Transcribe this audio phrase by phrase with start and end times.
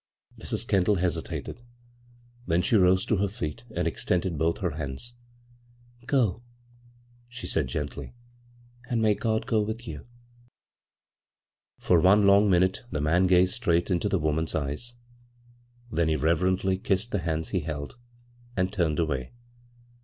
[0.43, 0.67] "Mrs.
[0.67, 1.61] Kendall hesitated;
[2.47, 5.13] then she rose to her feet and extended both her hands."
[6.07, 6.41] Go,"
[7.27, 8.15] she said gently."
[8.89, 10.07] And may God go with you!"
[11.77, 14.95] For one long minute the man gazed straight into the woman's eyes;
[15.91, 17.99] then he reverendy kissed the hands he held,
[18.57, 19.33] and turned away.